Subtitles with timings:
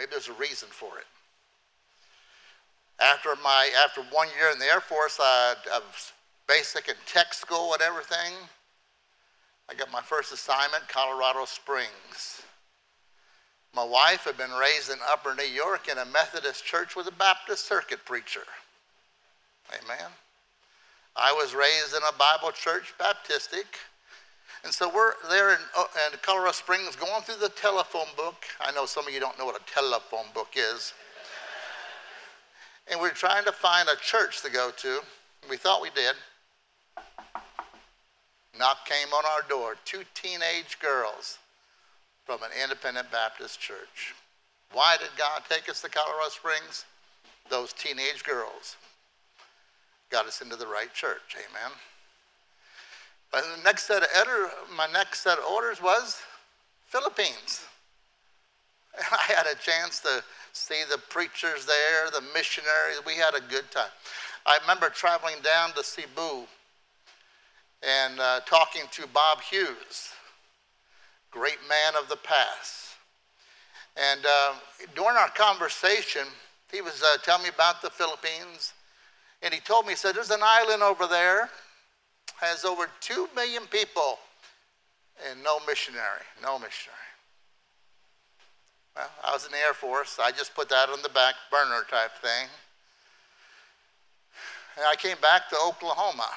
[0.00, 1.04] Maybe there's a reason for it.
[2.98, 6.12] After my after one year in the Air Force, I, of
[6.48, 8.32] basic and tech school and everything,
[9.68, 12.40] I got my first assignment, Colorado Springs.
[13.74, 17.12] My wife had been raised in Upper New York in a Methodist church with a
[17.12, 18.46] Baptist circuit preacher.
[19.68, 20.10] Amen.
[21.14, 23.68] I was raised in a Bible church, Baptistic.
[24.64, 28.44] And so we're there in, oh, in Colorado Springs going through the telephone book.
[28.60, 30.92] I know some of you don't know what a telephone book is.
[32.90, 35.00] and we're trying to find a church to go to.
[35.48, 36.14] We thought we did.
[38.58, 39.76] Knock came on our door.
[39.84, 41.38] Two teenage girls
[42.26, 44.14] from an independent Baptist church.
[44.72, 46.84] Why did God take us to Colorado Springs?
[47.48, 48.76] Those teenage girls
[50.10, 51.36] got us into the right church.
[51.36, 51.72] Amen.
[53.30, 54.08] But the next set of
[54.76, 56.20] my next set of orders was
[56.86, 57.64] Philippines.
[59.12, 60.22] I had a chance to
[60.52, 63.00] see the preachers there, the missionaries.
[63.06, 63.90] We had a good time.
[64.46, 66.46] I remember traveling down to Cebu
[67.82, 70.12] and uh, talking to Bob Hughes,
[71.30, 72.96] great man of the past.
[73.96, 74.54] And uh,
[74.94, 76.26] during our conversation,
[76.72, 78.72] he was uh, telling me about the Philippines.
[79.42, 81.50] And he told me, he said, There's an island over there,
[82.38, 84.18] has over 2 million people,
[85.28, 86.96] and no missionary, no missionary.
[88.96, 90.18] Well, I was in the Air Force.
[90.20, 92.48] I just put that on the back burner type thing.
[94.76, 96.28] And I came back to Oklahoma.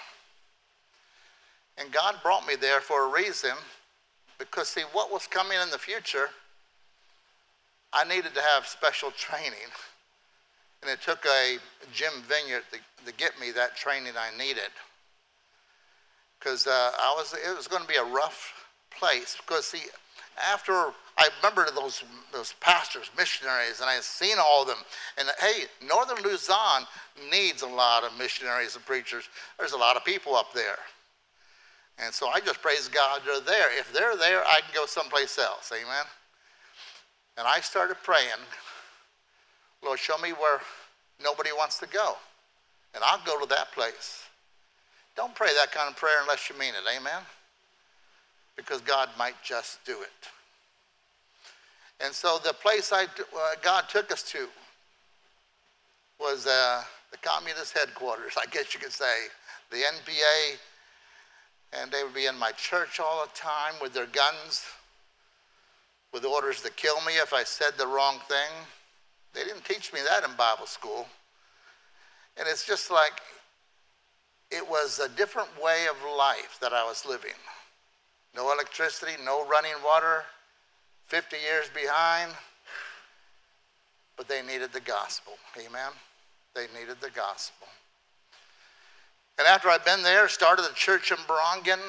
[1.78, 3.52] And God brought me there for a reason
[4.38, 6.30] because, see, what was coming in the future,
[7.92, 9.72] I needed to have special training.
[10.82, 11.58] And it took a
[11.94, 14.70] Jim Vineyard to, to get me that training I needed.
[16.44, 19.38] Because uh, I was, it was going to be a rough place.
[19.38, 19.84] Because, see,
[20.52, 20.74] after
[21.18, 24.78] I remember those, those pastors, missionaries, and I had seen all of them.
[25.18, 26.84] And hey, Northern Luzon
[27.32, 29.30] needs a lot of missionaries and preachers.
[29.58, 30.80] There's a lot of people up there.
[32.00, 33.80] And so I just praise God they're there.
[33.80, 35.72] If they're there, I can go someplace else.
[35.72, 36.06] Amen.
[37.38, 38.28] And I started praying,
[39.84, 40.60] Lord, show me where
[41.24, 42.16] nobody wants to go.
[42.96, 44.24] And I'll go to that place.
[45.16, 46.98] Don't pray that kind of prayer unless you mean it.
[46.98, 47.22] Amen.
[48.56, 50.30] Because God might just do it.
[52.04, 53.08] And so the place I, uh,
[53.62, 54.48] God took us to
[56.20, 59.28] was uh, the communist headquarters, I guess you could say,
[59.72, 60.58] the NPA
[61.80, 64.66] and they would be in my church all the time with their guns,
[66.14, 68.52] with orders to kill me if I said the wrong thing.
[69.34, 71.08] They didn't teach me that in Bible school.
[72.38, 73.14] And it's just like
[74.54, 77.38] it was a different way of life that I was living.
[78.36, 80.24] No electricity, no running water,
[81.08, 82.32] 50 years behind.
[84.16, 85.34] But they needed the gospel.
[85.58, 85.92] Amen?
[86.56, 87.68] They needed the gospel.
[89.40, 91.80] And after I'd been there, started the church in Borongan,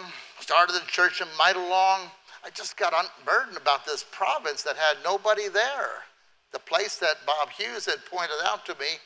[0.40, 2.10] started the church in Maydolong,
[2.44, 6.04] I just got unburdened about this province that had nobody there.
[6.52, 8.98] The place that Bob Hughes had pointed out to me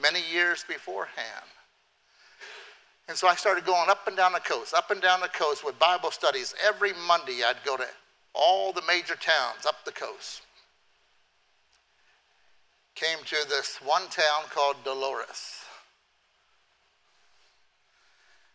[0.00, 1.44] many years beforehand.
[3.08, 5.64] And so I started going up and down the coast, up and down the coast
[5.64, 6.54] with Bible studies.
[6.66, 7.86] Every Monday, I'd go to
[8.34, 10.42] all the major towns up the coast.
[12.96, 15.60] Came to this one town called Dolores.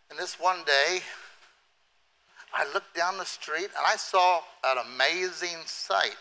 [0.10, 1.00] And this one day,
[2.54, 6.18] I looked down the street and I saw an amazing sight.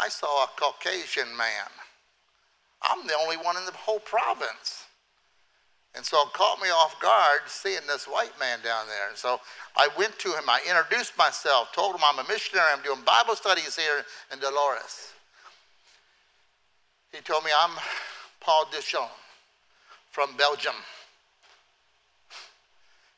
[0.00, 1.68] I saw a Caucasian man.
[2.82, 4.79] I'm the only one in the whole province.
[5.94, 9.08] And so it caught me off guard seeing this white man down there.
[9.08, 9.40] And so
[9.76, 13.34] I went to him, I introduced myself, told him I'm a missionary, I'm doing Bible
[13.34, 15.12] studies here in Dolores.
[17.12, 17.72] He told me I'm
[18.40, 19.08] Paul Duchon
[20.12, 20.74] from Belgium.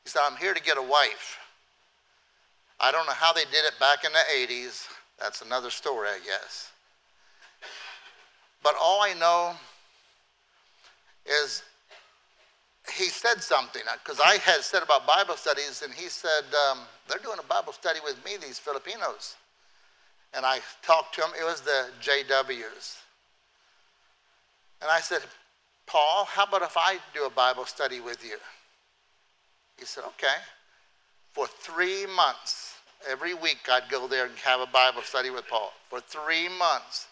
[0.03, 1.37] He said, I'm here to get a wife.
[2.79, 4.87] I don't know how they did it back in the 80s.
[5.19, 6.71] That's another story, I guess.
[8.63, 9.53] But all I know
[11.25, 11.63] is
[12.91, 17.19] he said something because I had said about Bible studies, and he said, um, They're
[17.19, 19.35] doing a Bible study with me, these Filipinos.
[20.33, 22.97] And I talked to him, it was the JWs.
[24.81, 25.21] And I said,
[25.85, 28.37] Paul, how about if I do a Bible study with you?
[29.77, 30.35] He said, okay.
[31.33, 32.75] For three months,
[33.09, 35.71] every week I'd go there and have a Bible study with Paul.
[35.89, 37.07] For three months.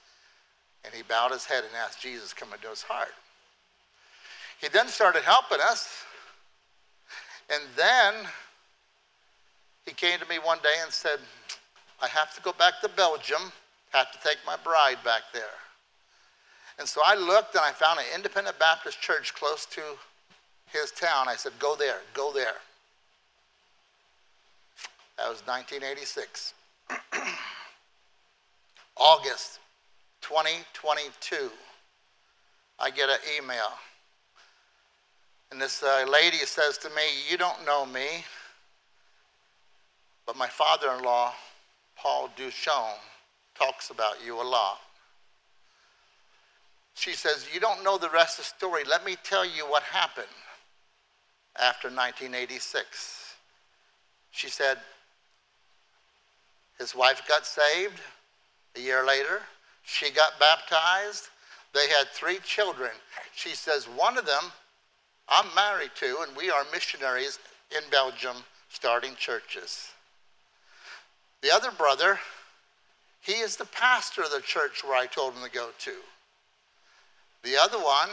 [0.84, 3.14] And he bowed his head and asked Jesus to come into his heart.
[4.62, 6.06] He then started helping us.
[7.50, 8.14] And then
[9.86, 11.20] he came to me one day and said,
[12.02, 13.52] I have to go back to Belgium
[13.92, 15.44] have to take my bride back there.
[16.80, 19.82] And so I looked and I found an independent Baptist church close to
[20.72, 21.28] his town.
[21.28, 22.56] I said, Go there, go there.
[25.18, 26.54] That was 1986.
[28.98, 29.60] August
[30.22, 31.50] 2022,
[32.80, 33.72] I get an email.
[35.52, 38.24] And this uh, lady says to me, You don't know me,
[40.26, 41.34] but my father in law,
[41.98, 42.94] Paul Duchon,
[43.60, 44.80] talks about you a lot.
[46.94, 48.84] She says, You don't know the rest of the story.
[48.90, 50.28] Let me tell you what happened
[51.60, 53.36] after 1986.
[54.32, 54.78] She said,
[56.80, 58.00] His wife got saved
[58.78, 59.42] a year later.
[59.84, 61.28] She got baptized.
[61.74, 62.92] They had three children.
[63.36, 64.44] She says, One of them
[65.32, 67.40] I'm married to, and we are missionaries
[67.72, 68.36] in Belgium
[68.70, 69.92] starting churches.
[71.42, 72.20] The other brother,
[73.22, 75.94] he is the pastor of the church where I told him to go to.
[77.44, 78.10] The other one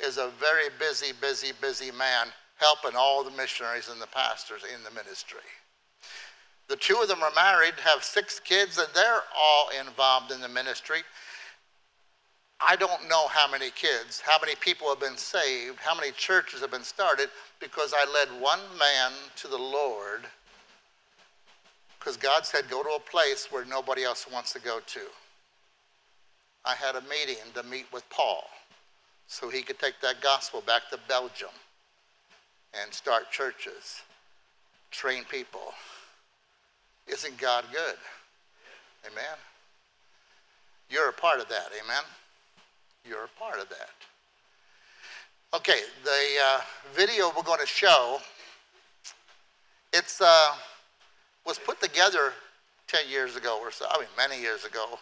[0.00, 4.82] is a very busy, busy, busy man helping all the missionaries and the pastors in
[4.82, 5.38] the ministry.
[6.68, 10.48] The two of them are married, have six kids, and they're all involved in the
[10.48, 11.02] ministry.
[12.60, 16.60] I don't know how many kids, how many people have been saved, how many churches
[16.60, 17.28] have been started
[17.60, 20.22] because I led one man to the Lord
[21.98, 25.00] because God said, go to a place where nobody else wants to go to.
[26.64, 28.44] I had a meeting to meet with Paul
[29.26, 31.50] so he could take that gospel back to Belgium
[32.80, 34.02] and start churches,
[34.90, 35.72] train people.
[37.06, 37.96] Isn't God good?
[39.10, 39.36] Amen.
[40.90, 41.70] You're a part of that.
[41.84, 42.02] Amen.
[43.08, 43.88] You're a part of that.
[45.54, 46.60] Okay, the uh,
[46.94, 48.18] video we're going to show,
[49.94, 50.54] it's uh,
[51.46, 52.34] was put together
[52.88, 54.98] 10 years ago or so, I mean, many years ago.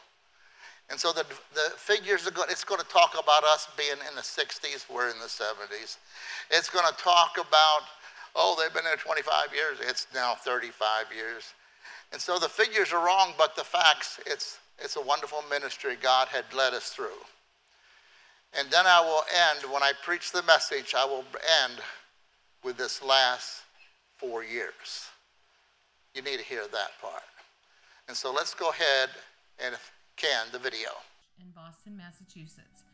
[0.88, 4.14] And so the, the figures are going, it's going to talk about us being in
[4.14, 5.96] the 60s, we're in the 70s.
[6.52, 7.80] It's going to talk about,
[8.36, 11.54] oh, they've been there 25 years, it's now 35 years.
[12.12, 16.28] And so the figures are wrong, but the facts, it's, it's a wonderful ministry God
[16.28, 17.18] had led us through.
[18.58, 21.24] And then I will end, when I preach the message, I will
[21.64, 21.74] end
[22.64, 23.62] with this last
[24.16, 25.08] four years.
[26.14, 27.22] You need to hear that part.
[28.08, 29.10] And so let's go ahead
[29.62, 30.88] and, if can, the video.
[31.38, 32.84] In Boston, Massachusetts.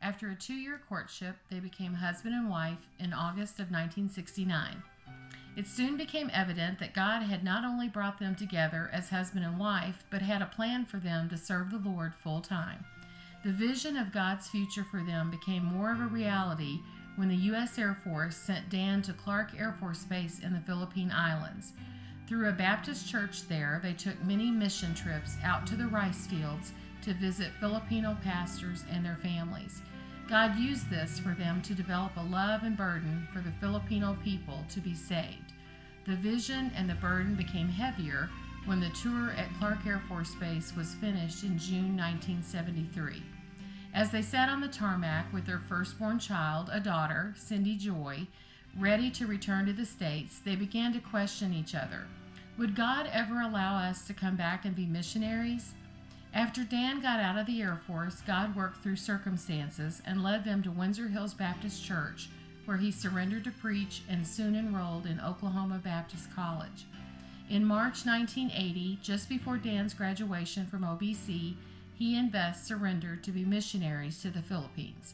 [0.00, 4.82] After a two year courtship, they became husband and wife in August of 1969.
[5.56, 9.58] It soon became evident that God had not only brought them together as husband and
[9.58, 12.84] wife, but had a plan for them to serve the Lord full time.
[13.42, 16.80] The vision of God's future for them became more of a reality
[17.16, 17.78] when the U.S.
[17.78, 21.72] Air Force sent Dan to Clark Air Force Base in the Philippine Islands.
[22.28, 26.72] Through a Baptist church there, they took many mission trips out to the rice fields
[27.02, 29.80] to visit Filipino pastors and their families.
[30.28, 34.64] God used this for them to develop a love and burden for the Filipino people
[34.68, 35.54] to be saved.
[36.06, 38.28] The vision and the burden became heavier
[38.66, 43.22] when the tour at Clark Air Force Base was finished in June 1973.
[43.92, 48.28] As they sat on the tarmac with their firstborn child, a daughter, Cindy Joy,
[48.78, 52.06] ready to return to the States, they began to question each other.
[52.56, 55.74] Would God ever allow us to come back and be missionaries?
[56.32, 60.62] After Dan got out of the Air Force, God worked through circumstances and led them
[60.62, 62.28] to Windsor Hills Baptist Church,
[62.66, 66.84] where he surrendered to preach and soon enrolled in Oklahoma Baptist College.
[67.48, 71.56] In March 1980, just before Dan's graduation from OBC,
[72.00, 75.12] he and Beth surrendered to be missionaries to the Philippines.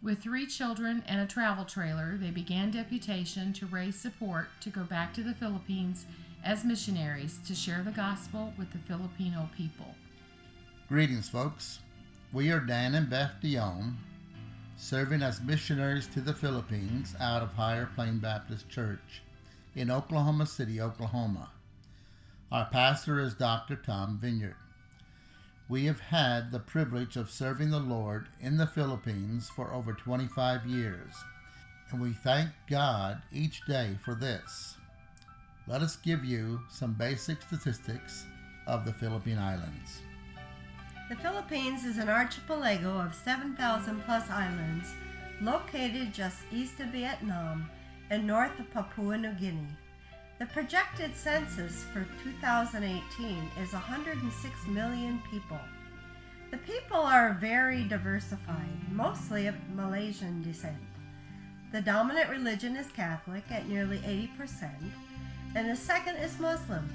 [0.00, 4.84] With three children and a travel trailer, they began deputation to raise support to go
[4.84, 6.06] back to the Philippines
[6.44, 9.92] as missionaries to share the gospel with the Filipino people.
[10.88, 11.80] Greetings, folks.
[12.32, 13.98] We are Dan and Beth Dion,
[14.76, 19.22] serving as missionaries to the Philippines out of Higher Plain Baptist Church
[19.74, 21.50] in Oklahoma City, Oklahoma.
[22.52, 23.74] Our pastor is Dr.
[23.74, 24.54] Tom Vineyard.
[25.70, 30.66] We have had the privilege of serving the Lord in the Philippines for over 25
[30.66, 31.14] years,
[31.92, 34.74] and we thank God each day for this.
[35.68, 38.26] Let us give you some basic statistics
[38.66, 40.02] of the Philippine Islands.
[41.08, 44.88] The Philippines is an archipelago of 7,000 plus islands
[45.40, 47.70] located just east of Vietnam
[48.10, 49.76] and north of Papua New Guinea.
[50.40, 55.60] The projected census for 2018 is 106 million people.
[56.50, 60.78] The people are very diversified, mostly of Malaysian descent.
[61.72, 64.70] The dominant religion is Catholic at nearly 80%,
[65.56, 66.88] and the second is Muslim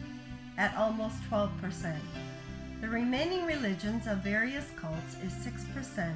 [0.57, 1.95] at almost 12%.
[2.81, 6.15] The remaining religions of various cults is 6%,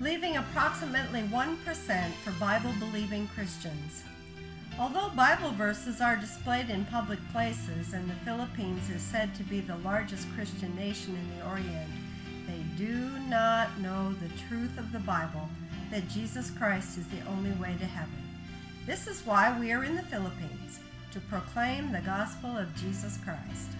[0.00, 4.02] leaving approximately 1% for Bible believing Christians.
[4.78, 9.60] Although Bible verses are displayed in public places and the Philippines is said to be
[9.60, 11.90] the largest Christian nation in the Orient,
[12.46, 15.48] they do not know the truth of the Bible
[15.90, 18.22] that Jesus Christ is the only way to heaven.
[18.84, 20.80] This is why we are in the Philippines
[21.12, 23.70] to proclaim the gospel of Jesus Christ.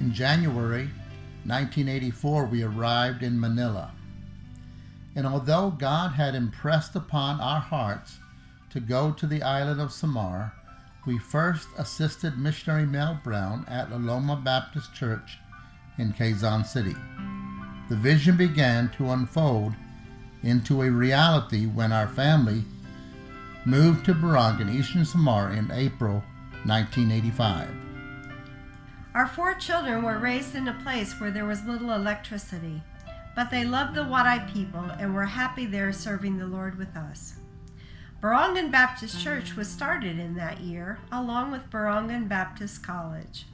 [0.00, 0.90] In January
[1.44, 3.92] 1984, we arrived in Manila.
[5.14, 8.18] And although God had impressed upon our hearts
[8.72, 10.54] to go to the island of Samar,
[11.06, 15.38] we first assisted missionary Mel Brown at La Loma Baptist Church
[15.98, 16.96] in Quezon City.
[17.90, 19.74] The vision began to unfold
[20.42, 22.64] into a reality when our family
[23.66, 26.22] moved to Borongan in Eastern Samar in April
[26.64, 27.68] 1985.
[29.14, 32.82] Our four children were raised in a place where there was little electricity,
[33.36, 37.34] but they loved the Waray people and were happy there serving the Lord with us.
[38.22, 43.46] Borongan Baptist Church was started in that year, along with Borongan Baptist College.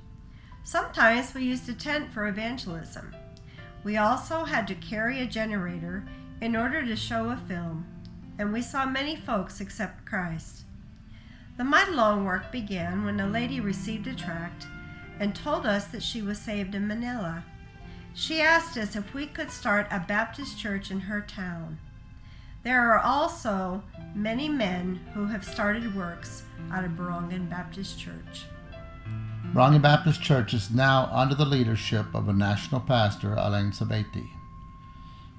[0.63, 3.17] Sometimes we used a tent for evangelism.
[3.83, 6.05] We also had to carry a generator
[6.43, 7.87] in order to show a film,
[8.39, 10.65] and we saw many folks accept Christ.
[11.57, 14.67] The Maydolong work began when a lady received a tract
[15.19, 17.43] and told us that she was saved in Manila.
[18.13, 21.79] She asked us if we could start a Baptist church in her town.
[22.65, 23.83] There are also
[24.15, 28.47] many men who have started works out of Borongan Baptist Church.
[29.53, 34.29] Borongan Baptist Church is now under the leadership of a national pastor, Alain Sabeti.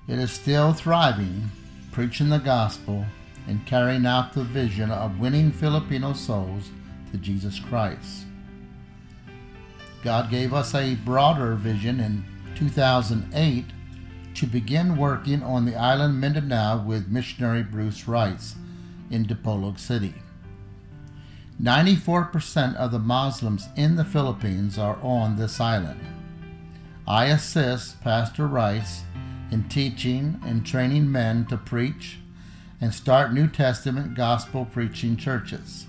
[0.07, 1.51] It is still thriving,
[1.91, 3.05] preaching the gospel
[3.47, 6.69] and carrying out the vision of winning Filipino souls
[7.11, 8.25] to Jesus Christ.
[10.03, 12.23] God gave us a broader vision in
[12.55, 13.65] 2008
[14.35, 18.55] to begin working on the island Mindanao with missionary Bruce Rice
[19.09, 20.13] in Dipolog City.
[21.61, 25.99] 94% of the Muslims in the Philippines are on this island.
[27.05, 29.01] I assist Pastor Rice
[29.51, 32.19] in teaching and training men to preach
[32.79, 35.85] and start New Testament gospel preaching churches.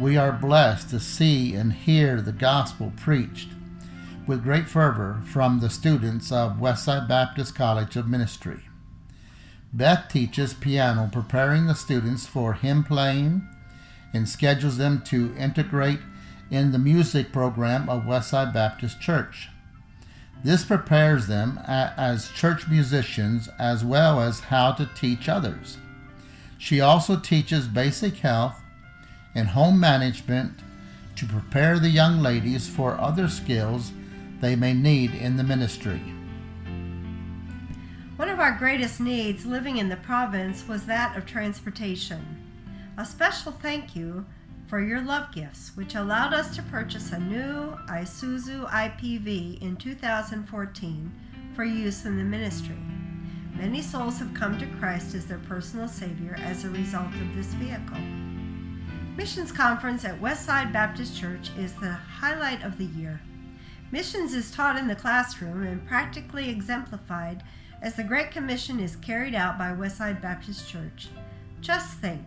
[0.00, 3.50] We are blessed to see and hear the gospel preached
[4.26, 8.62] with great fervor from the students of Westside Baptist College of Ministry.
[9.72, 13.46] Beth teaches piano, preparing the students for hymn playing
[14.12, 16.00] and schedules them to integrate
[16.50, 19.48] in the music program of Westside Baptist Church.
[20.42, 25.78] This prepares them as church musicians as well as how to teach others.
[26.58, 28.60] She also teaches basic health
[29.34, 30.60] and home management
[31.14, 33.92] to prepare the young ladies for other skills
[34.40, 36.00] they may need in the ministry.
[38.16, 42.42] One of our greatest needs living in the province was that of transportation.
[42.96, 44.24] A special thank you
[44.66, 51.12] for your love gifts, which allowed us to purchase a new Isuzu IPV in 2014
[51.54, 52.78] for use in the ministry.
[53.54, 57.54] Many souls have come to Christ as their personal Savior as a result of this
[57.54, 58.00] vehicle.
[59.16, 63.20] Missions Conference at Westside Baptist Church is the highlight of the year.
[63.92, 67.42] Missions is taught in the classroom and practically exemplified
[67.80, 71.08] as the Great Commission is carried out by Westside Baptist Church.
[71.60, 72.22] Just think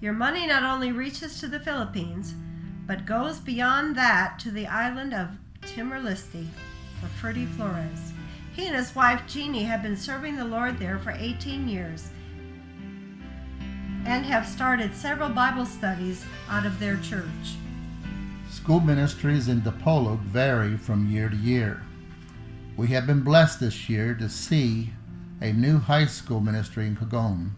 [0.00, 2.34] your money not only reaches to the Philippines,
[2.86, 6.46] but goes beyond that to the island of Timor-Leste
[7.00, 8.12] for Ferdy Flores.
[8.54, 12.10] He and his wife Jeannie have been serving the Lord there for 18 years
[14.04, 17.56] and have started several Bible studies out of their church.
[18.62, 21.82] School ministries in Dipolog vary from year to year.
[22.76, 24.90] We have been blessed this year to see
[25.40, 27.56] a new high school ministry in Cogon.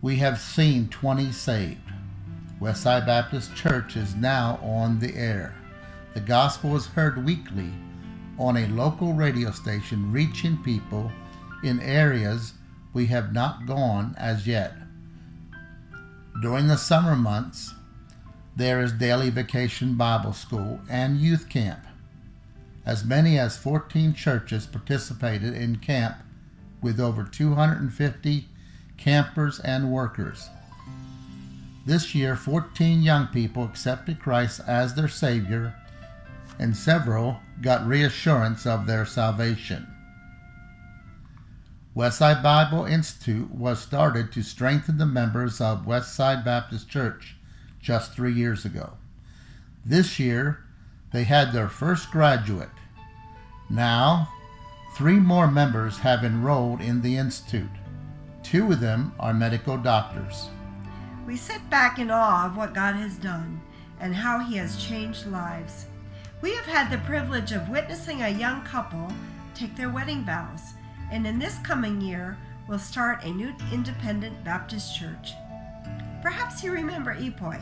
[0.00, 1.90] We have seen 20 saved.
[2.60, 5.56] Westside Baptist Church is now on the air.
[6.14, 7.72] The gospel is heard weekly
[8.38, 11.10] on a local radio station reaching people
[11.64, 12.52] in areas
[12.92, 14.74] we have not gone as yet.
[16.40, 17.74] During the summer months,
[18.56, 21.80] there is daily vacation Bible school and youth camp.
[22.86, 26.16] As many as 14 churches participated in camp
[26.80, 28.46] with over 250
[28.96, 30.48] campers and workers.
[31.86, 35.74] This year, 14 young people accepted Christ as their Savior,
[36.58, 39.86] and several got reassurance of their salvation.
[41.96, 47.36] Westside Bible Institute was started to strengthen the members of Westside Baptist Church
[47.84, 48.94] just three years ago.
[49.84, 50.64] This year,
[51.12, 52.70] they had their first graduate.
[53.68, 54.30] Now,
[54.96, 57.68] three more members have enrolled in the Institute.
[58.42, 60.48] Two of them are medical doctors.
[61.26, 63.60] We sit back in awe of what God has done
[64.00, 65.86] and how He has changed lives.
[66.40, 69.12] We have had the privilege of witnessing a young couple
[69.54, 70.72] take their wedding vows,
[71.12, 72.36] and in this coming year,
[72.66, 75.32] we'll start a new independent Baptist church.
[76.22, 77.60] Perhaps you remember Epoy.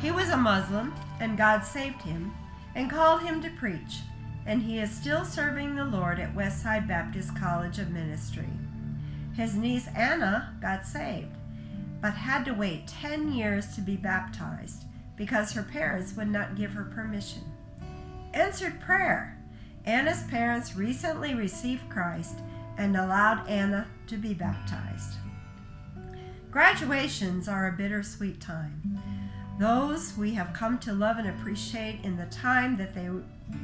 [0.00, 2.32] He was a Muslim, and God saved him
[2.74, 4.00] and called him to preach,
[4.46, 8.48] and he is still serving the Lord at Westside Baptist College of Ministry.
[9.34, 11.36] His niece Anna got saved,
[12.00, 14.84] but had to wait 10 years to be baptized
[15.16, 17.42] because her parents would not give her permission.
[18.32, 19.38] Answered prayer.
[19.86, 22.38] Anna's parents recently received Christ
[22.76, 25.16] and allowed Anna to be baptized.
[26.50, 29.00] Graduations are a bittersweet time.
[29.58, 33.08] Those we have come to love and appreciate in the time that they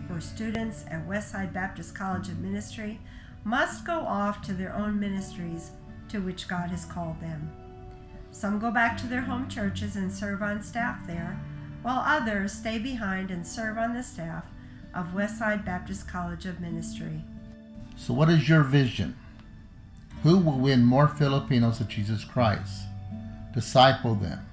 [0.08, 3.00] were students at Westside Baptist College of Ministry
[3.42, 5.72] must go off to their own ministries
[6.08, 7.50] to which God has called them.
[8.30, 11.40] Some go back to their home churches and serve on staff there,
[11.82, 14.44] while others stay behind and serve on the staff
[14.94, 17.24] of Westside Baptist College of Ministry.
[17.96, 19.16] So, what is your vision?
[20.22, 22.82] Who will win more Filipinos to Jesus Christ?
[23.54, 24.46] Disciple them,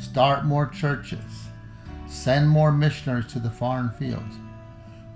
[0.00, 1.48] start more churches,
[2.08, 4.36] send more missionaries to the foreign fields.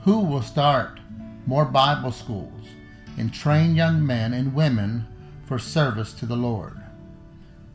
[0.03, 1.01] Who will start
[1.47, 2.69] more Bible schools
[3.17, 5.07] and train young men and women
[5.47, 6.79] for service to the Lord?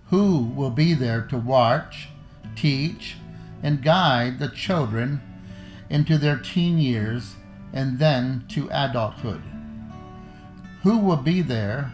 [0.10, 2.10] Who will be there to watch,
[2.56, 3.16] teach,
[3.64, 5.22] and guide the children
[5.90, 7.36] into their teen years
[7.74, 9.42] and then to adulthood?
[10.84, 11.92] Who will be there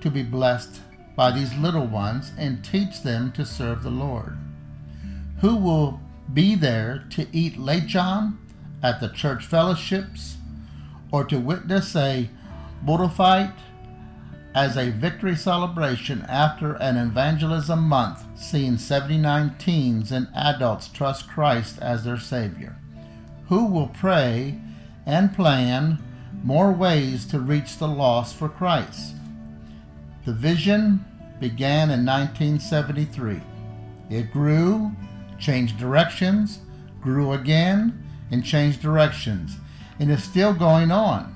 [0.00, 0.80] to be blessed
[1.16, 4.36] by these little ones and teach them to serve the Lord?
[5.40, 6.00] Who will
[6.32, 8.38] be there to eat lechon
[8.82, 10.36] at the church fellowships
[11.10, 12.30] or to witness a
[12.82, 13.52] boodle fight
[14.54, 21.78] as a victory celebration after an evangelism month, seeing 79 teens and adults trust Christ
[21.80, 22.76] as their Savior?
[23.48, 24.58] Who will pray
[25.04, 26.02] and plan
[26.42, 29.14] more ways to reach the lost for Christ?
[30.24, 31.04] The vision
[31.38, 33.42] began in 1973.
[34.08, 34.92] It grew,
[35.38, 36.60] changed directions,
[37.00, 39.56] grew again, and changed directions,
[39.98, 41.34] and is still going on.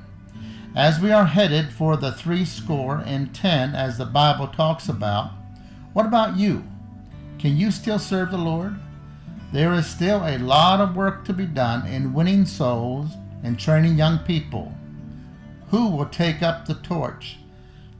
[0.74, 5.32] As we are headed for the three score and ten, as the Bible talks about,
[5.92, 6.64] what about you?
[7.38, 8.76] Can you still serve the Lord?
[9.52, 13.10] There is still a lot of work to be done in winning souls
[13.42, 14.72] and training young people.
[15.70, 17.38] Who will take up the torch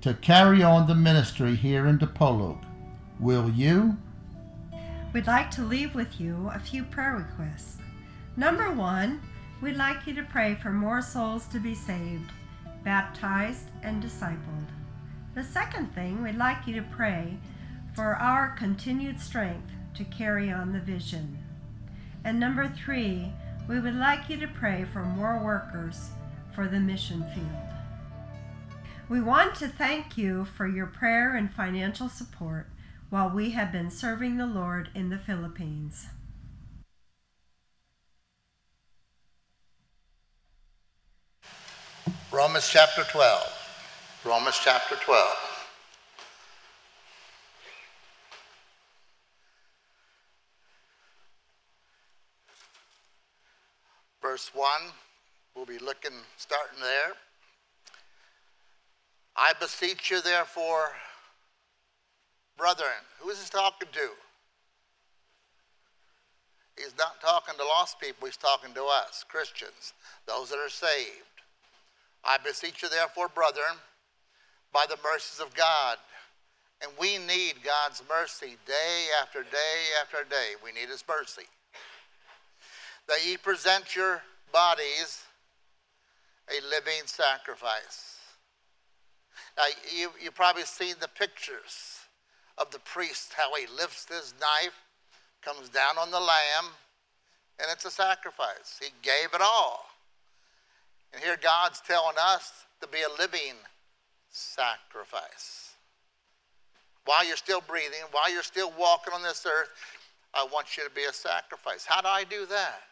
[0.02, 2.64] to carry on the ministry here in Dipolog?
[3.18, 3.96] Will you?
[5.12, 7.78] We'd like to leave with you a few prayer requests.
[8.36, 9.20] Number one,
[9.60, 12.30] we'd like you to pray for more souls to be saved,
[12.84, 14.68] baptized, and discipled.
[15.34, 17.38] The second thing, we'd like you to pray
[17.92, 21.38] for our continued strength to carry on the vision.
[22.22, 23.32] And number three,
[23.68, 26.10] we would like you to pray for more workers
[26.54, 27.46] for the mission field.
[29.08, 32.68] We want to thank you for your prayer and financial support
[33.10, 36.06] while we have been serving the Lord in the Philippines.
[42.30, 44.22] Romans chapter 12.
[44.24, 45.28] Romans chapter 12.
[54.22, 54.70] Verse 1,
[55.56, 57.14] we'll be looking, starting there.
[59.34, 60.92] I beseech you, therefore,
[62.60, 63.00] brethren.
[63.20, 64.10] Who is he talking to?
[66.76, 69.94] He's not talking to lost people, he's talking to us, Christians,
[70.26, 71.24] those that are saved.
[72.22, 73.80] I beseech you, therefore, brethren,
[74.72, 75.96] by the mercies of God.
[76.82, 80.52] And we need God's mercy day after day after day.
[80.64, 81.48] We need His mercy.
[83.08, 85.22] That ye present your bodies
[86.48, 88.16] a living sacrifice.
[89.58, 91.99] Now, you, you've probably seen the pictures
[92.60, 94.74] of the priest, how he lifts his knife,
[95.42, 96.66] comes down on the lamb,
[97.58, 98.78] and it's a sacrifice.
[98.80, 99.86] He gave it all.
[101.12, 103.56] And here God's telling us to be a living
[104.28, 105.74] sacrifice.
[107.06, 109.70] While you're still breathing, while you're still walking on this earth,
[110.34, 111.84] I want you to be a sacrifice.
[111.84, 112.82] How do I do that?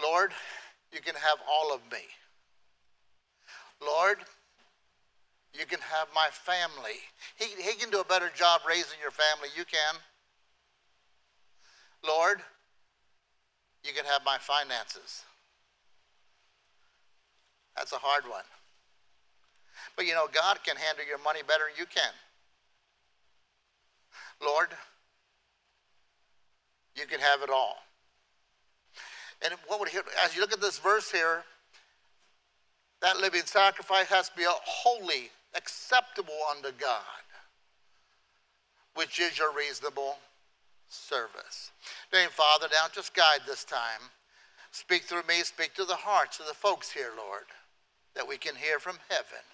[0.00, 0.32] Lord,
[0.92, 2.04] you can have all of me.
[3.84, 4.18] Lord,
[5.58, 6.98] you can have my family.
[7.36, 9.48] He, he can do a better job raising your family.
[9.56, 10.00] You can.
[12.06, 12.40] Lord,
[13.84, 15.24] you can have my finances.
[17.76, 18.44] That's a hard one.
[19.96, 22.12] But you know, God can handle your money better than you can.
[24.42, 24.68] Lord,
[26.96, 27.76] you can have it all.
[29.42, 31.44] And what would he, as you look at this verse here,
[33.00, 37.24] that living sacrifice has to be a holy, acceptable unto God,
[38.94, 40.16] which is your reasonable
[40.88, 41.72] service.
[42.12, 44.10] Dear Father, now just guide this time.
[44.72, 47.46] Speak through me, speak to the hearts of the folks here, Lord,
[48.14, 49.44] that we can hear from heaven.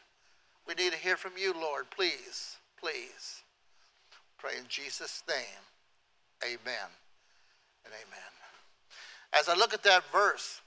[0.66, 1.90] We need to hear from you, Lord.
[1.90, 3.42] Please, please.
[4.38, 5.64] Pray in Jesus' name.
[6.44, 6.90] Amen
[7.84, 8.32] and amen.
[9.32, 10.60] As I look at that verse,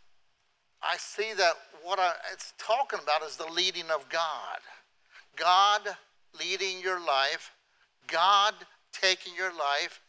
[0.82, 4.60] I see that what I, it's talking about is the leading of God.
[5.36, 5.82] God
[6.38, 7.52] leading your life,
[8.08, 8.54] God
[8.92, 10.02] taking your life,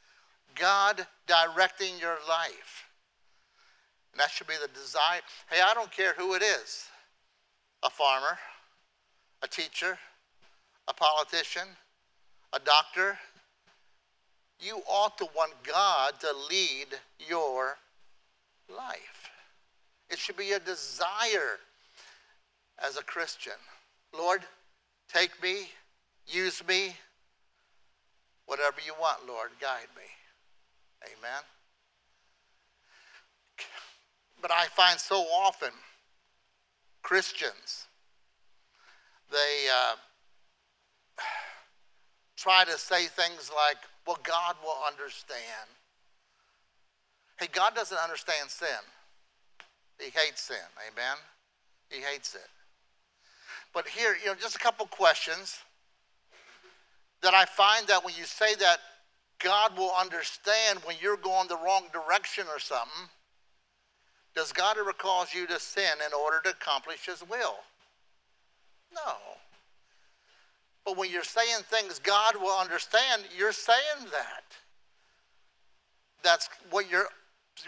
[0.55, 2.87] God directing your life.
[4.13, 5.21] And that should be the desire.
[5.51, 6.87] Hey, I don't care who it is
[7.83, 8.39] a farmer,
[9.43, 9.99] a teacher,
[10.89, 11.69] a politician,
[12.53, 13.19] a doctor.
[14.59, 17.79] You ought to want God to lead your
[18.69, 19.31] life.
[20.11, 21.59] It should be a desire
[22.79, 23.55] as a Christian.
[24.17, 24.43] Lord,
[25.13, 25.69] take me,
[26.27, 26.95] use me,
[28.47, 30.03] whatever you want, Lord, guide me.
[31.05, 31.43] Amen.
[34.41, 35.71] But I find so often
[37.03, 37.87] Christians,
[39.31, 39.97] they uh,
[42.37, 45.69] try to say things like, well, God will understand.
[47.39, 48.69] Hey, God doesn't understand sin.
[49.99, 50.57] He hates sin.
[50.91, 51.17] Amen?
[51.89, 52.49] He hates it.
[53.73, 55.59] But here, you know, just a couple questions
[57.23, 58.79] that I find that when you say that
[59.39, 63.09] God will understand when you're going the wrong direction or something,
[64.35, 67.57] does God ever cause you to sin in order to accomplish His will?
[68.95, 69.15] No.
[70.85, 74.45] But when you're saying things God will understand, you're saying that.
[76.23, 77.09] That's what you're,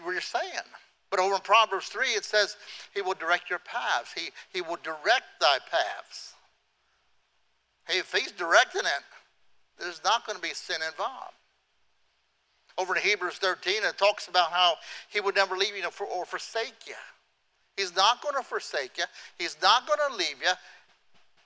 [0.03, 0.69] what you're saying.
[1.13, 2.57] But over in Proverbs 3, it says,
[2.95, 4.15] He will direct your paths.
[4.15, 6.33] He, he will direct thy paths.
[7.87, 9.05] Hey, if He's directing it,
[9.79, 11.35] there's not going to be sin involved.
[12.79, 14.77] Over in Hebrews 13, it talks about how
[15.11, 16.95] He would never leave you or forsake you.
[17.77, 19.05] He's not going to forsake you,
[19.39, 20.53] He's not going to leave you.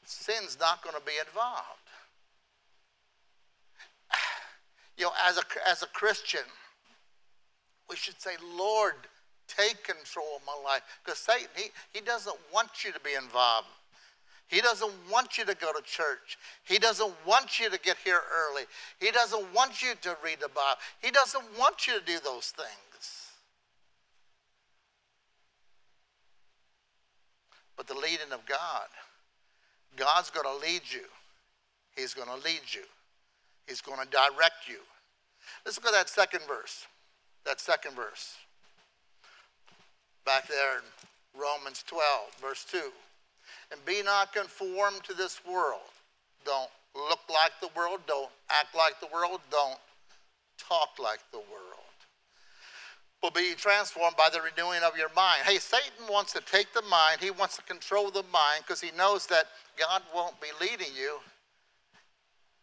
[0.04, 1.58] Sin's not going to be involved.
[4.96, 6.40] You know, as a, as a Christian,
[7.90, 8.94] we should say, Lord,
[9.48, 10.82] take control of my life.
[11.04, 13.68] Because Satan, he, he doesn't want you to be involved.
[14.48, 16.38] He doesn't want you to go to church.
[16.64, 18.62] He doesn't want you to get here early.
[19.00, 20.78] He doesn't want you to read the Bible.
[21.02, 23.30] He doesn't want you to do those things.
[27.76, 28.86] But the leading of God,
[29.96, 31.04] God's going to lead you.
[31.96, 32.84] He's going to lead you.
[33.66, 34.78] He's going to direct you.
[35.64, 36.86] Let's look at that second verse.
[37.44, 38.36] That second verse
[40.26, 42.02] back there in Romans 12,
[42.42, 42.78] verse 2.
[43.72, 45.94] And be not conformed to this world.
[46.44, 48.00] Don't look like the world.
[48.06, 49.40] Don't act like the world.
[49.50, 49.78] Don't
[50.58, 51.86] talk like the world.
[53.22, 55.42] But be transformed by the renewing of your mind.
[55.44, 58.90] Hey, Satan wants to take the mind, he wants to control the mind because he
[58.96, 59.46] knows that
[59.78, 61.18] God won't be leading you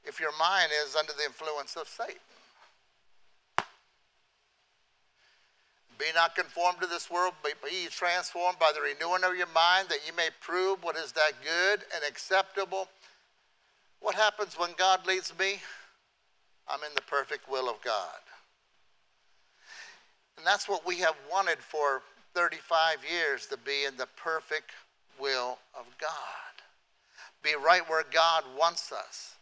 [0.05, 2.19] if your mind is under the influence of Satan.
[6.03, 9.87] Be not conformed to this world, but be transformed by the renewing of your mind
[9.87, 12.89] that you may prove what is that good and acceptable.
[14.01, 15.61] What happens when God leads me?
[16.67, 18.19] I'm in the perfect will of God.
[20.37, 22.01] And that's what we have wanted for
[22.33, 24.71] 35 years to be in the perfect
[25.17, 26.11] will of God.
[27.43, 29.35] Be right where God wants us,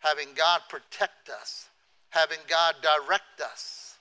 [0.00, 1.68] having God protect us,
[2.10, 3.96] having God direct us.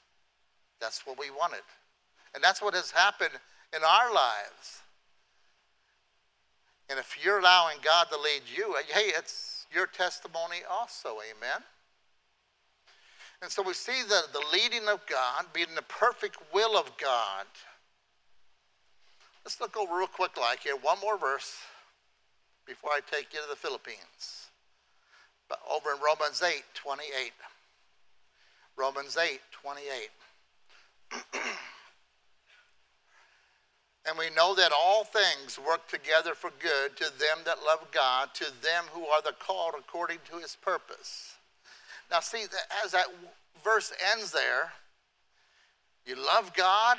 [0.81, 1.61] That's what we wanted.
[2.33, 3.33] And that's what has happened
[3.75, 4.81] in our lives.
[6.89, 11.09] And if you're allowing God to lead you, uh, hey, it's your testimony also.
[11.09, 11.63] Amen.
[13.41, 17.45] And so we see the, the leading of God being the perfect will of God.
[19.43, 20.77] Let's look over real quick like here.
[20.81, 21.57] One more verse
[22.65, 24.47] before I take you to the Philippines.
[25.49, 27.31] But over in Romans 8, 28.
[28.77, 30.09] Romans 8, 28.
[34.05, 38.33] And we know that all things work together for good to them that love God,
[38.35, 41.35] to them who are the called according to his purpose.
[42.11, 42.43] Now, see,
[42.83, 43.07] as that
[43.63, 44.73] verse ends there,
[46.05, 46.97] you love God,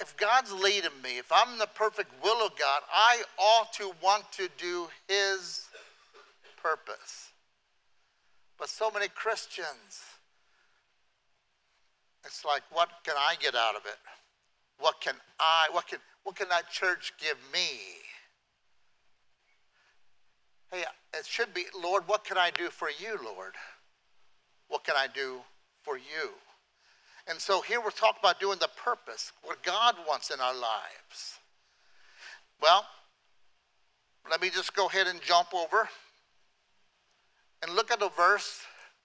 [0.00, 4.30] if God's leading me, if I'm the perfect will of God, I ought to want
[4.32, 5.66] to do His
[6.62, 7.30] purpose.
[8.58, 10.02] But so many Christians,
[12.24, 13.96] it's like, what can I get out of it?
[14.78, 17.68] What can I, what can, what can that church give me?
[20.70, 23.54] Hey, it should be, Lord, what can I do for you, Lord?
[24.68, 25.40] What can I do
[25.82, 26.30] for you?
[27.26, 31.38] And so here we're talking about doing the purpose, what God wants in our lives.
[32.62, 32.84] Well,
[34.30, 35.88] let me just go ahead and jump over
[37.62, 38.60] and look at a verse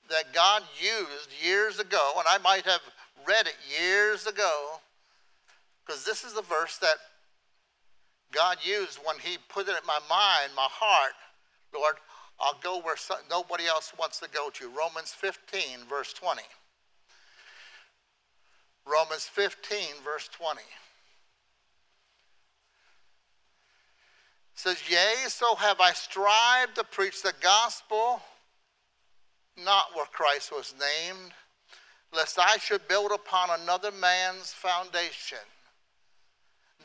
[0.09, 2.81] that God used years ago, and I might have
[3.27, 4.79] read it years ago,
[5.85, 6.97] because this is the verse that
[8.31, 11.13] God used when He put it in my mind, my heart.
[11.73, 11.95] Lord,
[12.39, 12.95] I'll go where
[13.29, 14.69] nobody else wants to go to.
[14.69, 16.41] Romans 15, verse 20.
[18.85, 20.61] Romans 15, verse 20.
[24.55, 28.21] says, Yea, so have I strived to preach the gospel,
[29.63, 31.31] not where Christ was named,
[32.13, 35.37] lest I should build upon another man's foundation.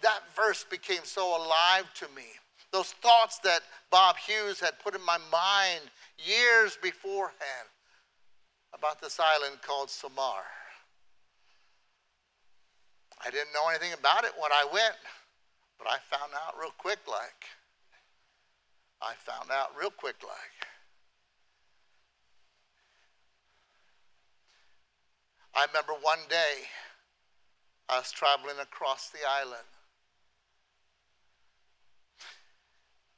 [0.02, 2.24] That verse became so alive to me.
[2.72, 5.82] Those thoughts that Bob Hughes had put in my mind
[6.18, 7.68] years beforehand
[8.72, 10.44] about this island called Samar.
[13.24, 14.96] I didn't know anything about it when I went,
[15.78, 17.44] but I found out real quick like.
[19.02, 20.59] I found out real quick like.
[25.54, 26.68] I remember one day
[27.88, 29.66] I was traveling across the island.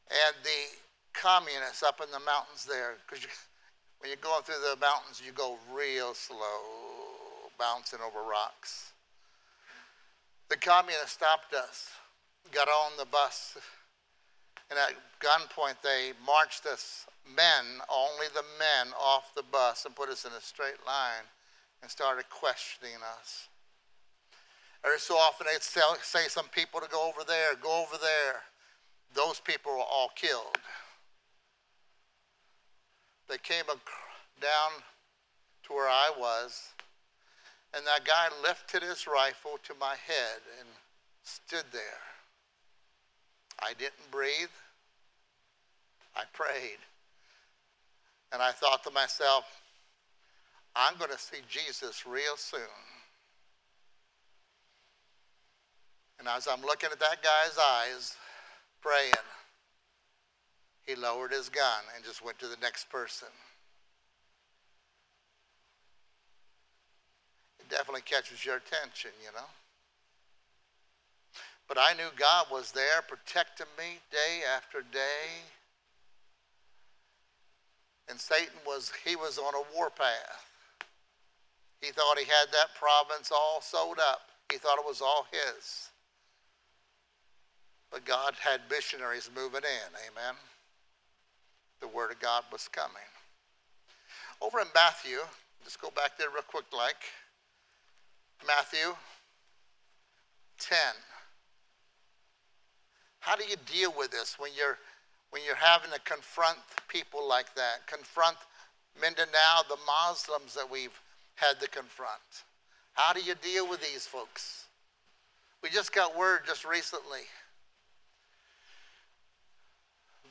[0.09, 0.77] And the
[1.13, 3.27] communists up in the mountains there, because
[3.99, 8.93] when you're going through the mountains, you go real slow, bouncing over rocks.
[10.49, 11.89] The communists stopped us,
[12.51, 13.57] got on the bus,
[14.71, 20.09] and at gunpoint they marched us, men, only the men, off the bus and put
[20.09, 21.25] us in a straight line
[21.83, 23.49] and started questioning us.
[24.85, 28.43] Every so often they'd say some people to go over there, go over there.
[29.15, 30.59] Those people were all killed.
[33.29, 34.83] They came down
[35.65, 36.71] to where I was,
[37.75, 40.69] and that guy lifted his rifle to my head and
[41.23, 42.03] stood there.
[43.61, 44.51] I didn't breathe.
[46.17, 46.79] I prayed.
[48.33, 49.62] And I thought to myself,
[50.75, 52.61] I'm going to see Jesus real soon.
[56.19, 58.17] And as I'm looking at that guy's eyes,
[58.81, 59.13] praying,
[60.85, 63.29] he lowered his gun and just went to the next person.
[67.61, 69.47] It definitely catches your attention, you know.
[71.69, 75.43] But I knew God was there protecting me day after day.
[78.09, 80.52] And Satan was, he was on a warpath.
[81.83, 84.31] He thought he had that province all sewed up.
[84.51, 85.91] He thought it was all his.
[87.91, 89.91] But God had missionaries moving in.
[90.09, 90.35] Amen.
[91.81, 93.11] The Word of God was coming.
[94.41, 95.19] Over in Matthew,
[95.65, 97.03] just go back there real quick like.
[98.47, 98.95] Matthew
[100.61, 100.79] 10.
[103.21, 104.79] How do you deal with this when you're
[105.31, 107.87] when you're having to confront people like that?
[107.87, 108.37] Confront
[109.01, 110.99] Mindanao, the Muslims that we've
[111.37, 112.45] had to confront.
[112.95, 114.67] How do you deal with these folks?
[115.63, 117.23] We just got word just recently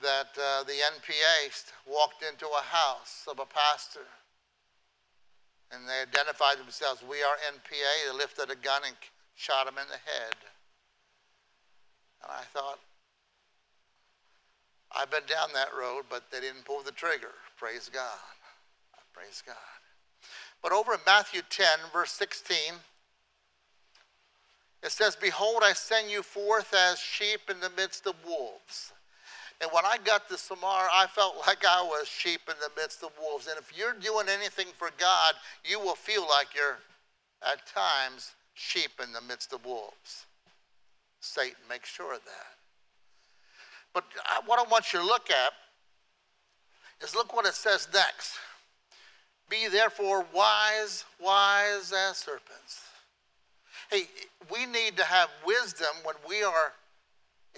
[0.02, 4.08] that uh, the NPA walked into a house of a pastor
[5.72, 7.02] and they identified themselves.
[7.08, 8.12] We are NPA.
[8.12, 8.96] They lifted a gun and
[9.36, 10.36] shot him in the head.
[12.24, 12.80] And I thought,
[14.92, 17.32] I've been down that road, but they didn't pull the trigger.
[17.58, 18.20] Praise God.
[19.14, 19.81] Praise God.
[20.62, 22.56] But over in Matthew 10, verse 16,
[24.84, 28.94] it says, Behold, I send you forth as sheep in the midst of wolves.
[29.62, 33.04] And when I got to Samar, I felt like I was sheep in the midst
[33.04, 33.48] of wolves.
[33.48, 36.80] And if you're doing anything for God, you will feel like you're
[37.44, 40.26] at times sheep in the midst of wolves.
[41.20, 42.56] Satan makes sure of that.
[43.94, 45.54] But uh, what I want you to look at
[47.04, 48.38] is look what it says next.
[49.52, 52.86] Be therefore wise, wise as serpents.
[53.92, 54.04] Hey,
[54.50, 56.72] we need to have wisdom when we are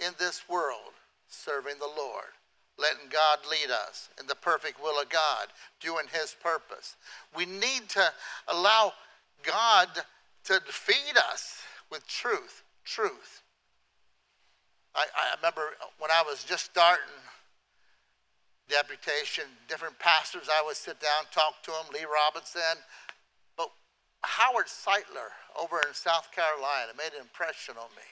[0.04, 0.90] in this world
[1.28, 2.34] serving the Lord,
[2.80, 5.46] letting God lead us in the perfect will of God,
[5.80, 6.96] doing His purpose.
[7.36, 8.04] We need to
[8.48, 8.92] allow
[9.44, 9.86] God
[10.46, 13.42] to feed us with truth, truth.
[14.96, 15.62] I, I remember
[16.00, 17.04] when I was just starting
[18.68, 22.80] deputation, different pastors, I would sit down, talk to them, Lee Roberson.
[23.56, 23.70] But
[24.24, 28.08] Harold Sightler over in South Carolina made an impression on me.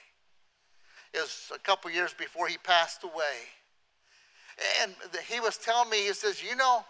[1.13, 3.49] It was a couple years before he passed away.
[4.81, 4.93] And
[5.27, 6.85] he was telling me, he says, You know,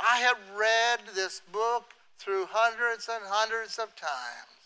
[0.00, 4.56] I have read this book through hundreds and hundreds of times.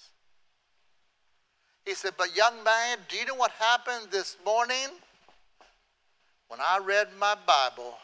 [1.84, 4.88] He said, But young man, do you know what happened this morning?
[6.48, 7.96] When I read my Bible,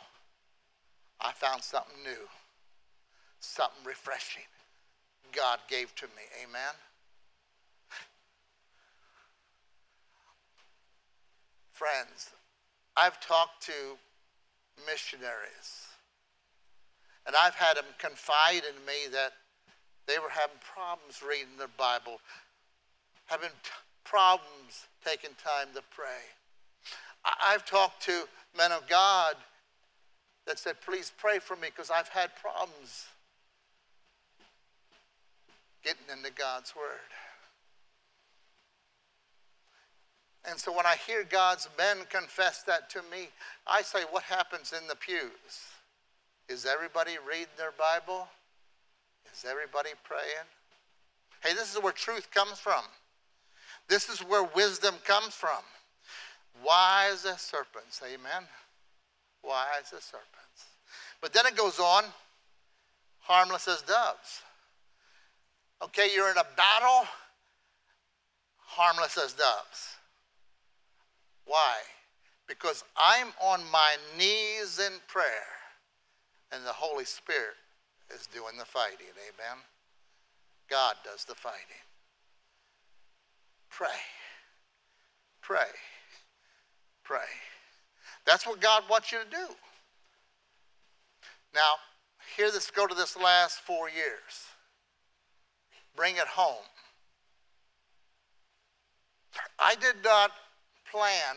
[1.21, 2.29] I found something new,
[3.41, 4.43] something refreshing
[5.33, 6.23] God gave to me.
[6.43, 6.75] Amen.
[11.73, 12.31] Friends,
[12.97, 13.99] I've talked to
[14.87, 15.89] missionaries,
[17.27, 19.33] and I've had them confide in me that
[20.07, 22.21] they were having problems reading their Bible,
[23.27, 23.71] having t-
[24.05, 26.33] problems taking time to pray.
[27.25, 28.27] I- I've talked to
[28.57, 29.37] men of God
[30.47, 33.07] that said, Please pray for me because I've had problems
[35.85, 37.11] getting into God's Word.
[40.49, 43.29] And so when I hear God's men confess that to me,
[43.67, 45.31] I say, What happens in the pews?
[46.49, 48.29] Is everybody reading their Bible?
[49.33, 50.47] Is everybody praying?
[51.43, 52.85] Hey, this is where truth comes from.
[53.89, 55.63] This is where wisdom comes from.
[56.65, 58.45] Wise as serpents, amen?
[59.47, 60.67] Wise as serpents.
[61.21, 62.05] But then it goes on,
[63.21, 64.43] harmless as doves.
[65.83, 67.07] Okay, you're in a battle,
[68.59, 69.97] harmless as doves.
[71.45, 71.75] Why?
[72.49, 75.27] Because I'm on my knees in prayer
[76.53, 77.57] and the Holy Spirit
[78.15, 79.07] is doing the fighting.
[79.29, 79.63] Amen?
[80.69, 81.61] God does the fighting.
[83.71, 83.89] Pray.
[85.43, 85.71] Pray.
[87.05, 87.21] Pray.
[88.27, 89.55] That's what God wants you to do.
[91.55, 91.75] Now,
[92.37, 94.49] here, let's go to this last four years.
[95.95, 96.65] Bring it home.
[99.59, 100.33] I did not
[100.91, 101.37] plan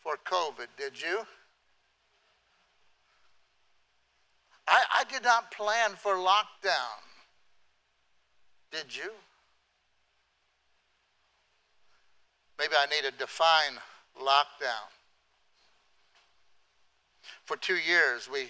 [0.00, 1.20] for COVID, did you?
[4.66, 7.00] I, I did not plan for lockdown.
[8.70, 9.10] Did you?
[12.58, 13.78] Maybe I need to define
[14.20, 14.97] lockdown.
[17.44, 18.48] For two years, we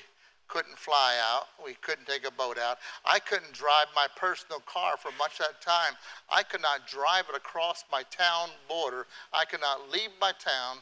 [0.48, 1.46] couldn't fly out.
[1.64, 2.78] We couldn't take a boat out.
[3.04, 5.94] I couldn't drive my personal car for much of that time.
[6.30, 9.06] I could not drive it across my town border.
[9.32, 10.78] I could not leave my town